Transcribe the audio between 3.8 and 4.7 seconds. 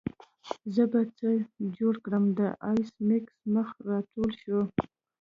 راټول شو